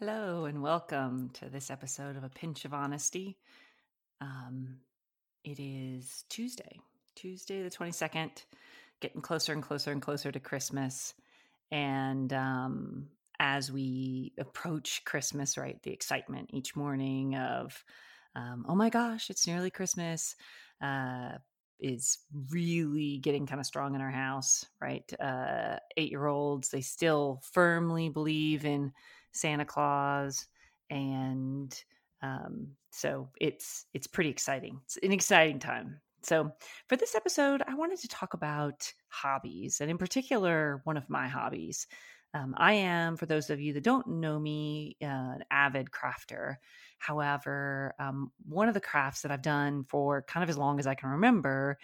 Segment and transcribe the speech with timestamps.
[0.00, 3.38] Hello, and welcome to this episode of A Pinch of Honesty.
[4.20, 4.78] Um,
[5.44, 6.80] it is Tuesday,
[7.14, 8.44] Tuesday the 22nd,
[9.00, 11.14] getting closer and closer and closer to Christmas.
[11.70, 13.06] And um,
[13.38, 17.84] as we approach Christmas, right, the excitement each morning of,
[18.34, 20.34] um, oh my gosh, it's nearly Christmas,
[20.82, 21.38] uh,
[21.78, 22.18] is
[22.50, 25.08] really getting kind of strong in our house, right?
[25.20, 28.92] Uh, Eight year olds, they still firmly believe in
[29.34, 30.46] Santa Claus,
[30.90, 31.74] and
[32.22, 34.80] um, so it's it's pretty exciting.
[34.84, 36.00] It's an exciting time.
[36.22, 36.52] So
[36.88, 41.28] for this episode, I wanted to talk about hobbies, and in particular, one of my
[41.28, 41.86] hobbies.
[42.32, 46.56] Um, I am, for those of you that don't know me, uh, an avid crafter.
[46.98, 50.86] However, um, one of the crafts that I've done for kind of as long as
[50.86, 51.78] I can remember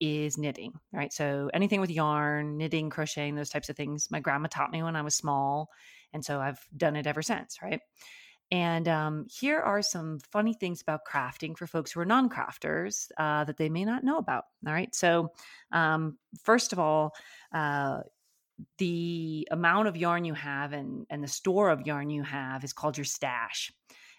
[0.00, 1.12] is knitting, right?
[1.12, 4.10] So anything with yarn, knitting, crocheting, those types of things.
[4.10, 5.70] My grandma taught me when I was small.
[6.12, 7.80] And so I've done it ever since, right?
[8.50, 13.10] And um, here are some funny things about crafting for folks who are non crafters
[13.18, 14.44] uh, that they may not know about.
[14.66, 14.94] All right.
[14.94, 15.32] So,
[15.72, 17.14] um, first of all,
[17.52, 18.00] uh,
[18.78, 22.72] the amount of yarn you have and, and the store of yarn you have is
[22.72, 23.72] called your stash.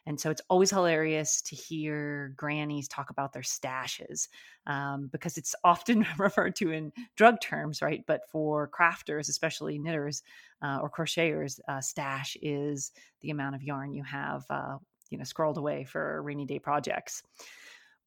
[0.07, 4.29] And so it's always hilarious to hear grannies talk about their stashes
[4.65, 8.03] um, because it's often referred to in drug terms, right?
[8.07, 10.23] But for crafters, especially knitters
[10.63, 14.77] uh, or crocheters, uh, stash is the amount of yarn you have, uh,
[15.09, 17.21] you know, scrolled away for rainy day projects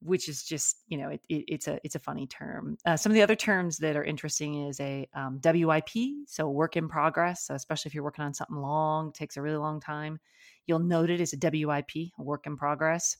[0.01, 2.77] which is just you know it, it, it's a it's a funny term.
[2.85, 5.89] Uh, some of the other terms that are interesting is a um, WIP,
[6.27, 7.45] so work in progress.
[7.45, 10.19] So especially if you're working on something long, takes a really long time,
[10.65, 13.17] you'll note it as a WIP, a work in progress.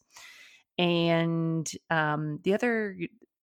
[0.77, 2.97] And um, the other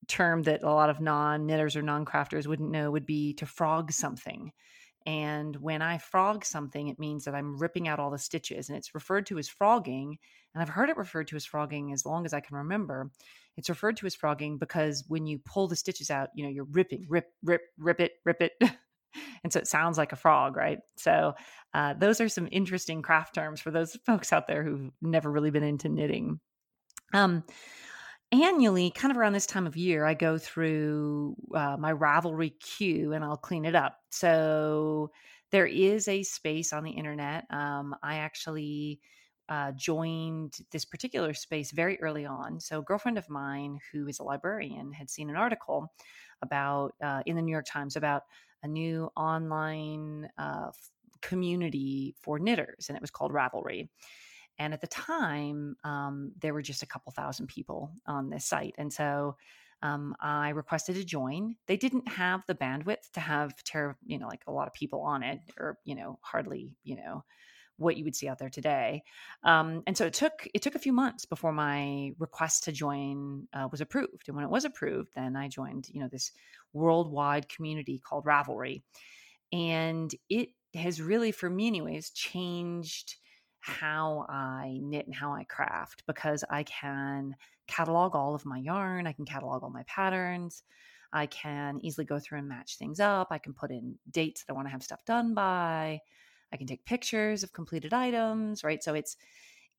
[0.07, 3.45] term that a lot of non knitters or non crafters wouldn't know would be to
[3.45, 4.51] frog something.
[5.07, 8.77] And when I frog something, it means that I'm ripping out all the stitches and
[8.77, 10.17] it's referred to as frogging.
[10.53, 13.09] And I've heard it referred to as frogging as long as I can remember.
[13.55, 16.67] It's referred to as frogging because when you pull the stitches out, you know, you're
[16.71, 18.51] ripping, rip, rip, rip it, rip it.
[19.45, 20.79] and so it sounds like a frog, right?
[20.97, 21.35] So
[21.73, 25.51] uh, those are some interesting craft terms for those folks out there who've never really
[25.51, 26.41] been into knitting.
[27.13, 27.45] Um,
[28.31, 33.13] annually, kind of around this time of year, I go through uh, my Ravelry queue
[33.13, 33.97] and I'll clean it up.
[34.11, 35.11] So
[35.51, 37.45] there is a space on the internet.
[37.51, 38.99] Um, I actually
[39.49, 42.59] uh, joined this particular space very early on.
[42.59, 45.93] So, a girlfriend of mine who is a librarian had seen an article
[46.41, 48.23] about uh, in the New York Times about
[48.63, 50.71] a new online uh,
[51.21, 53.87] community for knitters, and it was called Ravelry.
[54.59, 58.75] And at the time, um, there were just a couple thousand people on this site.
[58.77, 59.35] And so
[59.83, 61.55] um, I requested to join.
[61.67, 65.01] They didn't have the bandwidth to have, ter- you know, like a lot of people
[65.01, 67.23] on it, or you know, hardly, you know,
[67.77, 69.03] what you would see out there today.
[69.43, 73.47] Um, and so it took it took a few months before my request to join
[73.53, 74.23] uh, was approved.
[74.27, 76.31] And when it was approved, then I joined, you know, this
[76.73, 78.81] worldwide community called Ravelry,
[79.53, 83.15] and it has really, for me, anyways, changed
[83.67, 87.35] how I knit and how I craft because I can
[87.67, 90.63] catalog all of my yarn, I can catalog all my patterns.
[91.11, 93.27] I can easily go through and match things up.
[93.31, 95.99] I can put in dates that I want to have stuff done by.
[96.51, 98.83] I can take pictures of completed items, right?
[98.83, 99.17] So it's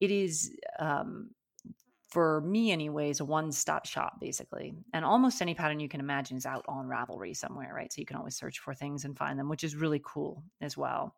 [0.00, 1.30] it is um,
[2.08, 6.46] for me anyways a one-stop shop basically and almost any pattern you can imagine is
[6.46, 9.48] out on ravelry somewhere right so you can always search for things and find them
[9.48, 11.14] which is really cool as well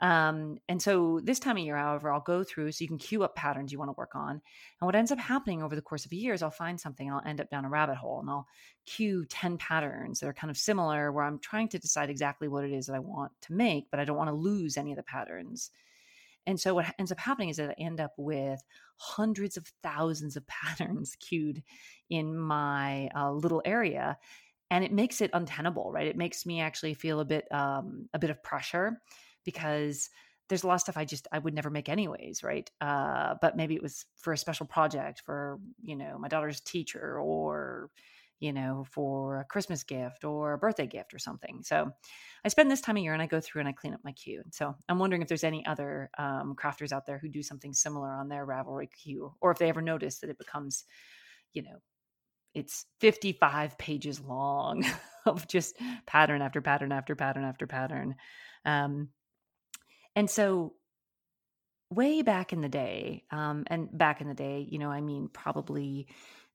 [0.00, 3.24] um, and so this time of year, however, I'll go through so you can queue
[3.24, 4.30] up patterns you want to work on.
[4.30, 7.08] And what ends up happening over the course of a year is I'll find something,
[7.08, 8.46] and I'll end up down a rabbit hole and I'll
[8.86, 12.64] queue 10 patterns that are kind of similar where I'm trying to decide exactly what
[12.64, 14.96] it is that I want to make, but I don't want to lose any of
[14.96, 15.70] the patterns.
[16.46, 18.62] And so what ends up happening is that I end up with
[18.98, 21.64] hundreds of thousands of patterns queued
[22.08, 24.16] in my uh, little area.
[24.70, 26.06] And it makes it untenable, right?
[26.06, 29.00] It makes me actually feel a bit um, a bit of pressure
[29.48, 30.10] because
[30.50, 32.70] there's a lot of stuff I just I would never make anyways, right?
[32.82, 37.18] Uh, but maybe it was for a special project for you know my daughter's teacher
[37.18, 37.88] or
[38.40, 41.62] you know for a Christmas gift or a birthday gift or something.
[41.62, 41.90] So
[42.44, 44.12] I spend this time of year and I go through and I clean up my
[44.12, 44.42] queue.
[44.50, 48.10] So I'm wondering if there's any other um, crafters out there who do something similar
[48.10, 50.84] on their Ravelry queue, or if they ever notice that it becomes,
[51.54, 51.78] you know,
[52.54, 54.84] it's 55 pages long
[55.26, 58.14] of just pattern after pattern after pattern after pattern.
[58.64, 59.08] Um,
[60.16, 60.74] and so,
[61.90, 65.28] way back in the day, um, and back in the day, you know, I mean,
[65.32, 66.06] probably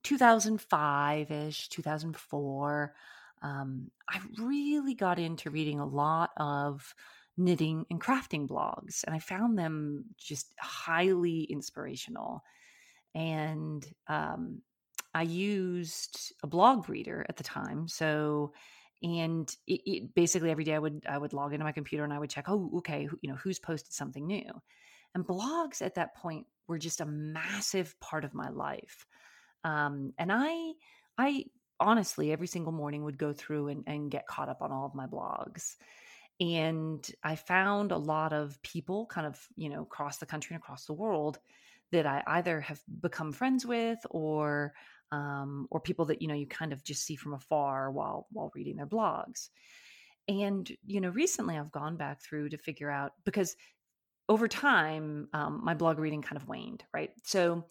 [0.03, 2.94] 2005 ish, 2004,
[3.41, 6.94] um, I really got into reading a lot of
[7.35, 9.03] knitting and crafting blogs.
[9.03, 12.44] And I found them just highly inspirational.
[13.15, 14.61] And um,
[15.13, 17.88] I used a blog reader at the time.
[17.88, 18.53] So,
[19.03, 22.13] and it, it, basically every day I would I would log into my computer and
[22.13, 24.50] I would check, oh, okay, you know, who's posted something new.
[25.13, 29.05] And blogs at that point were just a massive part of my life.
[29.63, 30.71] Um, and I,
[31.17, 31.45] I
[31.79, 34.95] honestly, every single morning would go through and, and get caught up on all of
[34.95, 35.75] my blogs.
[36.39, 40.63] And I found a lot of people kind of, you know, across the country and
[40.63, 41.39] across the world
[41.91, 44.73] that I either have become friends with or
[45.13, 48.51] um, or people that you know you kind of just see from afar while while
[48.56, 49.50] reading their blogs.
[50.27, 53.56] And you know, recently I've gone back through to figure out because
[54.27, 57.12] over time um, my blog reading kind of waned, right?
[57.24, 57.65] So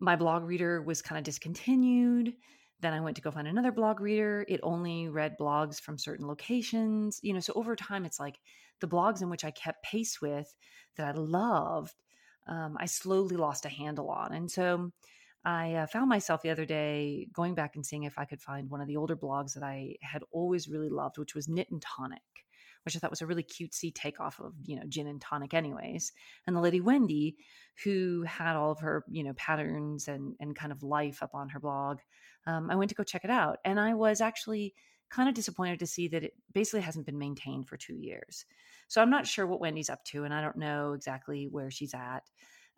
[0.00, 2.34] my blog reader was kind of discontinued.
[2.80, 4.44] Then I went to go find another blog reader.
[4.46, 7.20] It only read blogs from certain locations.
[7.22, 8.38] You know, so over time, it's like
[8.80, 10.54] the blogs in which I kept pace with
[10.98, 11.94] that I loved,
[12.46, 14.34] um, I slowly lost a handle on.
[14.34, 14.90] And so
[15.46, 18.68] I uh, found myself the other day going back and seeing if I could find
[18.68, 21.80] one of the older blogs that I had always really loved, which was Knit and
[21.80, 22.20] Tonic
[22.86, 26.12] which I thought was a really cutesy takeoff of, you know, gin and tonic anyways.
[26.46, 27.36] And the lady Wendy,
[27.82, 31.48] who had all of her, you know, patterns and, and kind of life up on
[31.48, 31.98] her blog,
[32.46, 33.58] um, I went to go check it out.
[33.64, 34.72] And I was actually
[35.10, 38.44] kind of disappointed to see that it basically hasn't been maintained for two years.
[38.86, 41.92] So I'm not sure what Wendy's up to, and I don't know exactly where she's
[41.92, 42.22] at.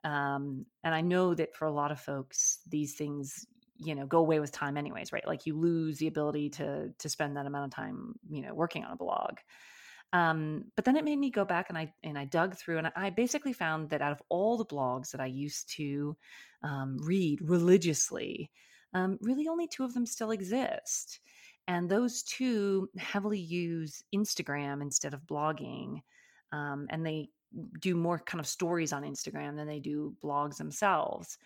[0.04, 3.46] Um, and I know that for a lot of folks, these things,
[3.76, 5.26] you know, go away with time anyways, right?
[5.26, 8.84] Like you lose the ability to to spend that amount of time, you know, working
[8.84, 9.38] on a blog.
[10.12, 12.90] Um, but then it made me go back and I and I dug through and
[12.96, 16.16] I basically found that out of all the blogs that I used to
[16.62, 18.50] um, read religiously,
[18.94, 21.20] um, really only two of them still exist.
[21.66, 26.00] And those two heavily use Instagram instead of blogging.
[26.50, 27.28] Um, and they
[27.80, 31.38] do more kind of stories on Instagram than they do blogs themselves.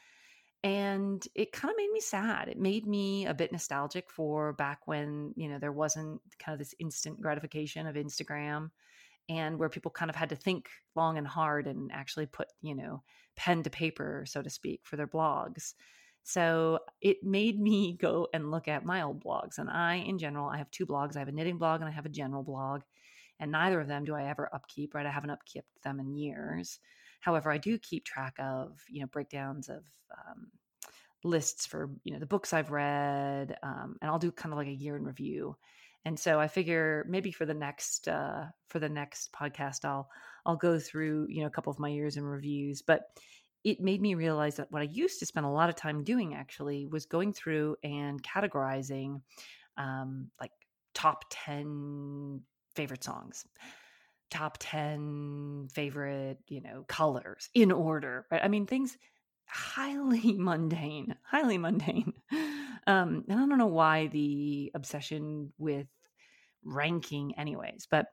[0.64, 2.48] And it kind of made me sad.
[2.48, 6.60] It made me a bit nostalgic for back when you know there wasn't kind of
[6.60, 8.70] this instant gratification of instagram
[9.28, 12.74] and where people kind of had to think long and hard and actually put you
[12.74, 13.02] know
[13.36, 15.74] pen to paper so to speak for their blogs.
[16.24, 19.58] So it made me go and look at my old blogs.
[19.58, 21.16] And i in general i have two blogs.
[21.16, 22.82] I have a knitting blog and i have a general blog
[23.42, 25.04] and neither of them do i ever upkeep right?
[25.04, 26.78] I haven't upkept them in years.
[27.20, 29.84] However, I do keep track of you know breakdowns of
[30.16, 30.46] um,
[31.24, 34.68] lists for you know the books I've read, um, and I'll do kind of like
[34.68, 35.56] a year in review.
[36.04, 40.08] And so I figure maybe for the next uh, for the next podcast, I'll
[40.46, 43.02] I'll go through you know a couple of my years in reviews, but
[43.64, 46.34] it made me realize that what I used to spend a lot of time doing
[46.34, 49.20] actually was going through and categorizing
[49.76, 50.50] um, like
[50.94, 52.40] top 10
[52.74, 53.44] favorite songs
[54.32, 58.40] top 10 favorite, you know, colors in order, right?
[58.42, 58.96] I mean, things
[59.46, 62.14] highly mundane, highly mundane.
[62.86, 65.86] Um, and I don't know why the obsession with
[66.64, 68.06] ranking anyways, but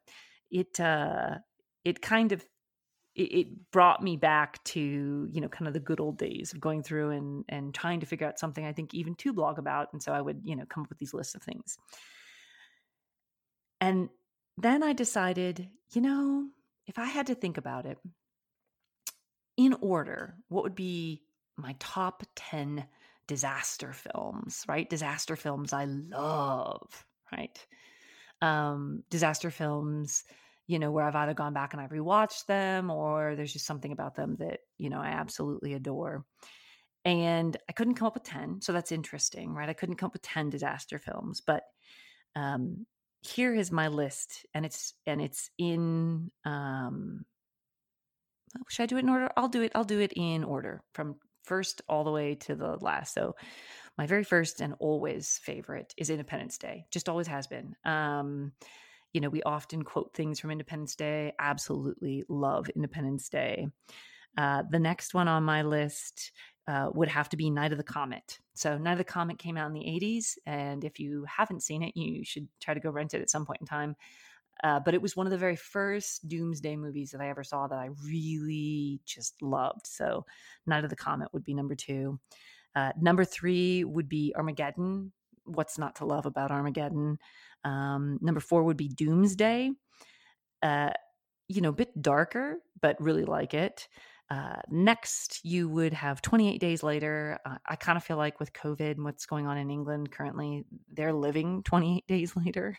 [0.51, 1.37] it, uh,
[1.85, 2.45] it kind of,
[3.15, 6.83] it, brought me back to, you know, kind of the good old days of going
[6.83, 9.87] through and, and trying to figure out something I think even to blog about.
[9.93, 11.77] And so I would, you know, come up with these lists of things.
[13.81, 14.09] And
[14.61, 16.47] then I decided, you know,
[16.87, 17.97] if I had to think about it
[19.57, 21.21] in order, what would be
[21.57, 22.85] my top 10
[23.27, 24.89] disaster films, right?
[24.89, 27.65] Disaster films I love, right?
[28.41, 30.23] Um, disaster films,
[30.65, 33.91] you know, where I've either gone back and I've rewatched them or there's just something
[33.91, 36.25] about them that, you know, I absolutely adore.
[37.05, 38.61] And I couldn't come up with 10.
[38.61, 39.69] So that's interesting, right?
[39.69, 41.63] I couldn't come up with 10 disaster films, but
[42.35, 42.85] um,
[43.21, 47.25] here is my list and it's and it's in um
[48.57, 49.29] oh, should I do it in order?
[49.35, 49.71] I'll do it.
[49.75, 53.13] I'll do it in order from first all the way to the last.
[53.13, 53.35] So
[53.97, 56.85] my very first and always favorite is Independence Day.
[56.91, 57.75] Just always has been.
[57.83, 58.53] Um,
[59.13, 61.33] you know, we often quote things from Independence Day.
[61.39, 63.67] Absolutely love Independence Day.
[64.37, 66.31] Uh, the next one on my list
[66.69, 68.37] uh, would have to be Night of the Comet.
[68.53, 70.37] So, Night of the Comet came out in the 80s.
[70.45, 73.43] And if you haven't seen it, you should try to go rent it at some
[73.43, 73.95] point in time.
[74.63, 77.67] Uh, but it was one of the very first Doomsday movies that I ever saw
[77.67, 79.87] that I really just loved.
[79.87, 80.27] So,
[80.67, 82.19] Night of the Comet would be number two.
[82.75, 85.11] Uh, number three would be Armageddon.
[85.45, 87.17] What's not to love about Armageddon?
[87.63, 89.71] Um, number four would be Doomsday.
[90.61, 90.91] Uh,
[91.47, 93.87] you know, a bit darker, but really like it.
[94.29, 97.39] Uh, next, you would have 28 days later.
[97.45, 100.65] Uh, I kind of feel like with COVID and what's going on in England currently,
[100.93, 102.77] they're living 28 days later.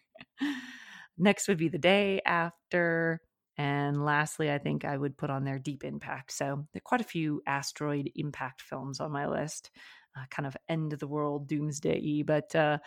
[1.19, 3.21] next would be the day after.
[3.57, 6.33] And lastly, I think I would put on their Deep Impact.
[6.33, 9.71] So there are quite a few asteroid impact films on my list,
[10.16, 12.78] uh, kind of end of the world doomsday But uh,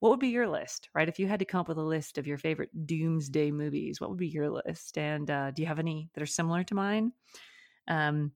[0.00, 1.08] what would be your list, right?
[1.08, 4.10] If you had to come up with a list of your favorite doomsday movies, what
[4.10, 4.98] would be your list?
[4.98, 7.12] And uh, do you have any that are similar to mine?
[7.88, 8.32] Um,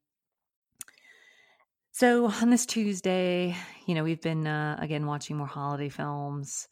[1.93, 3.55] so on this Tuesday,
[3.87, 6.67] you know, we've been uh, again watching more holiday films,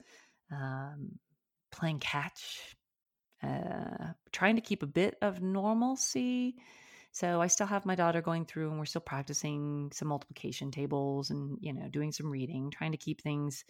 [0.51, 1.19] um,
[1.71, 2.75] playing catch,
[3.43, 6.57] uh, trying to keep a bit of normalcy.
[7.13, 11.31] So I still have my daughter going through, and we're still practicing some multiplication tables,
[11.31, 13.65] and you know, doing some reading, trying to keep things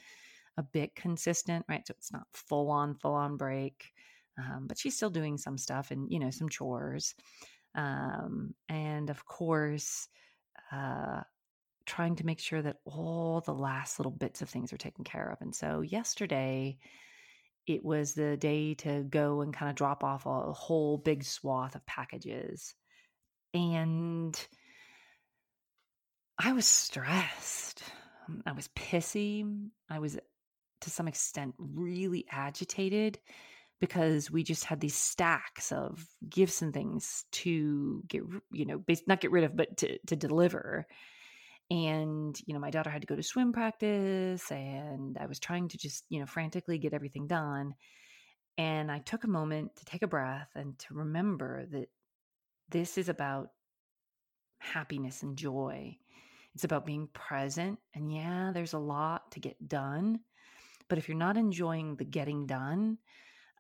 [0.57, 1.87] a bit consistent, right?
[1.87, 3.93] So it's not full on, full on break,
[4.39, 7.15] um, but she's still doing some stuff and you know some chores,
[7.75, 10.09] um, and of course.
[10.73, 11.23] Uh,
[11.87, 15.29] trying to make sure that all the last little bits of things are taken care
[15.29, 15.41] of.
[15.41, 16.79] And so yesterday,
[17.67, 21.75] it was the day to go and kind of drop off a whole big swath
[21.75, 22.75] of packages.
[23.55, 24.39] And
[26.39, 27.83] I was stressed.
[28.47, 29.69] I was pissy.
[29.89, 30.17] I was,
[30.83, 33.19] to some extent, really agitated
[33.81, 38.23] because we just had these stacks of gifts and things to get,
[38.53, 40.87] you know, not get rid of, but to, to deliver.
[41.71, 45.69] And you know my daughter had to go to swim practice and i was trying
[45.69, 47.75] to just you know frantically get everything done.
[48.59, 51.89] And i took a moment to take a breath and to remember that
[52.71, 53.51] this is about
[54.59, 55.97] happiness and joy.
[56.55, 60.19] It's about being present and yeah there's a lot to get done
[60.89, 62.99] but if you're not enjoying the getting done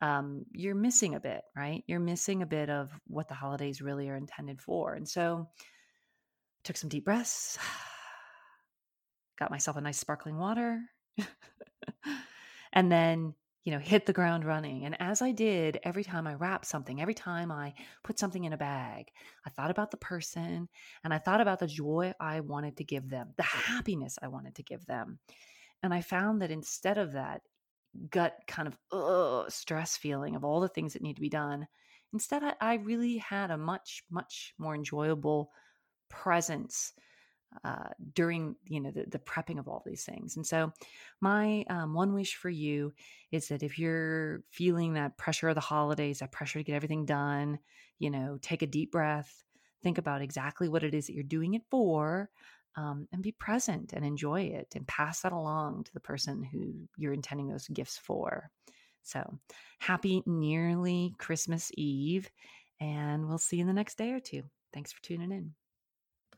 [0.02, 4.09] um, you're missing a bit right you're missing a bit of what the holidays really
[4.09, 5.49] are intended for and so
[6.64, 7.59] took some deep breaths
[9.40, 10.83] got myself a nice sparkling water,
[12.73, 14.85] and then, you know, hit the ground running.
[14.85, 18.52] And as I did, every time I wrapped something, every time I put something in
[18.52, 19.07] a bag,
[19.45, 20.69] I thought about the person
[21.02, 24.54] and I thought about the joy I wanted to give them, the happiness I wanted
[24.57, 25.19] to give them.
[25.83, 27.40] And I found that instead of that
[28.11, 31.66] gut kind of ugh, stress feeling of all the things that need to be done,
[32.12, 35.50] instead I, I really had a much, much more enjoyable
[36.09, 36.92] presence
[37.64, 40.37] uh, during you know the, the, prepping of all these things.
[40.37, 40.73] And so
[41.20, 42.92] my um, one wish for you
[43.32, 47.04] is that if you're feeling that pressure of the holidays that pressure to get everything
[47.04, 47.59] done
[48.00, 49.44] you know take a deep breath
[49.82, 52.28] think about exactly what it is that you're doing it for
[52.76, 56.88] um, and be present and enjoy it and pass that along to the person who
[56.96, 58.50] you're intending those gifts for.
[59.02, 59.38] So
[59.78, 62.30] happy nearly christmas eve
[62.80, 64.42] and we'll see you in the next day or two.
[64.72, 65.54] Thanks for tuning in